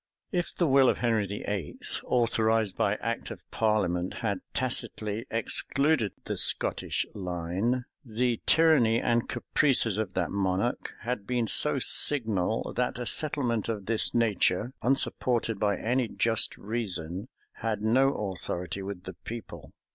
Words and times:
If 0.31 0.55
the 0.55 0.65
will 0.65 0.89
of 0.89 0.97
Henry 0.97 1.27
VIII., 1.27 1.77
authorized 2.05 2.75
by 2.75 2.95
act 2.95 3.29
of 3.29 3.43
parliament, 3.51 4.15
had 4.15 4.39
tacitly 4.51 5.27
excluded 5.29 6.13
the 6.25 6.39
Scottish 6.39 7.05
line, 7.13 7.85
the 8.03 8.41
tyranny 8.47 8.99
and 8.99 9.29
caprices 9.29 9.99
of 9.99 10.15
that 10.15 10.31
monarch 10.31 10.95
had 11.01 11.27
been 11.27 11.45
so 11.45 11.77
signal, 11.77 12.73
that 12.75 12.97
a 12.97 13.05
settlement 13.05 13.69
of 13.69 13.85
this 13.85 14.15
nature, 14.15 14.73
unsupported 14.81 15.59
by 15.59 15.77
any 15.77 16.07
just 16.07 16.57
reason, 16.57 17.27
had 17.57 17.83
no 17.83 18.11
authority 18.31 18.81
with 18.81 19.03
the 19.03 19.13
people. 19.23 19.71